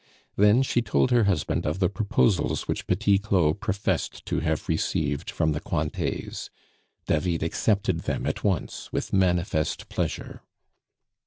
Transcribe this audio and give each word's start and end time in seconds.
Then 0.35 0.63
she 0.63 0.81
told 0.81 1.11
her 1.11 1.25
husband 1.25 1.63
of 1.67 1.77
the 1.77 1.87
proposals 1.87 2.67
which 2.67 2.87
Petit 2.87 3.19
Claud 3.19 3.59
professed 3.59 4.25
to 4.25 4.39
have 4.39 4.67
received 4.67 5.29
from 5.29 5.51
the 5.51 5.59
Cointets. 5.59 6.49
David 7.05 7.43
accepted 7.43 7.99
them 7.99 8.25
at 8.25 8.43
once 8.43 8.91
with 8.91 9.13
manifest 9.13 9.89
pleasure. 9.89 10.41